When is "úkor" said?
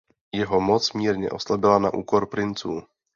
1.93-2.25